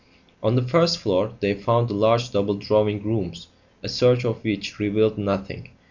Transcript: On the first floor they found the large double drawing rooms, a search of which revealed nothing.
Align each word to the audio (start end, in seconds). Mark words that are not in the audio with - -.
On 0.41 0.55
the 0.55 0.63
first 0.67 0.97
floor 0.97 1.33
they 1.41 1.53
found 1.53 1.87
the 1.87 1.93
large 1.93 2.31
double 2.31 2.55
drawing 2.55 3.03
rooms, 3.03 3.49
a 3.83 3.87
search 3.87 4.25
of 4.25 4.43
which 4.43 4.79
revealed 4.79 5.19
nothing. 5.19 5.69